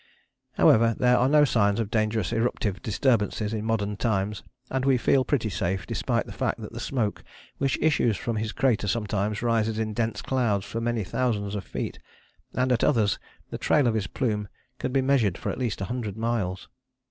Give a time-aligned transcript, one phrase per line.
[0.53, 5.23] However, there are no signs of dangerous eruptive disturbances in modern times, and we feel
[5.23, 7.23] pretty safe, despite the fact that the smoke
[7.59, 11.99] which issues from his crater sometimes rises in dense clouds for many thousands of feet,
[12.53, 13.19] and at others
[13.51, 14.47] the trail of his plume
[14.79, 16.67] can be measured for at least a hundred miles.